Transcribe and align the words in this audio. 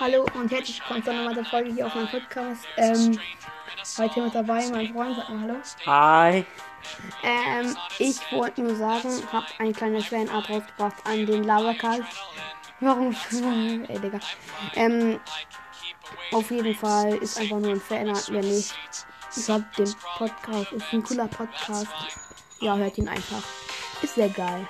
Hallo 0.00 0.24
und 0.34 0.48
herzlich 0.52 0.78
willkommen 0.78 1.02
zu 1.02 1.10
einer 1.10 1.28
weiteren 1.28 1.44
Folge 1.44 1.72
hier 1.72 1.86
auf 1.86 1.94
meinem 1.96 2.06
Podcast. 2.06 2.64
Ähm, 2.76 3.18
heute 3.98 4.22
mit 4.22 4.32
dabei 4.32 4.64
mein 4.68 4.94
Freund, 4.94 5.16
sag 5.16 5.28
mal 5.28 5.40
Hallo. 5.40 5.56
Hi. 5.86 6.46
Ähm, 7.24 7.76
ich 7.98 8.20
wollte 8.30 8.62
nur 8.62 8.76
sagen, 8.76 9.08
hab 9.32 9.44
eine 9.58 9.72
kleine 9.72 10.00
Fanart 10.00 10.48
rausgebracht 10.48 10.94
an 11.04 11.26
den 11.26 11.42
Lavacast. 11.42 12.04
Warum? 12.78 13.12
Ey, 13.88 13.98
Digga. 13.98 14.20
Ähm, 14.76 15.18
auf 16.30 16.48
jeden 16.52 16.76
Fall 16.76 17.14
ist 17.14 17.36
einfach 17.40 17.58
nur 17.58 17.72
ein 17.72 17.80
Fanart, 17.80 18.32
wenn 18.32 18.48
nicht. 18.48 18.72
Ich 19.36 19.50
hab 19.50 19.74
den 19.74 19.92
Podcast, 20.16 20.72
ist 20.74 20.92
ein 20.92 21.02
cooler 21.02 21.26
Podcast. 21.26 21.88
Ja, 22.60 22.76
hört 22.76 22.98
ihn 22.98 23.08
einfach. 23.08 23.42
Ist 24.00 24.14
sehr 24.14 24.28
geil. 24.28 24.68